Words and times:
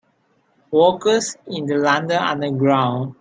Workers 0.71 1.37
in 1.45 1.67
the 1.67 1.77
London 1.77 2.17
Underground. 2.23 3.09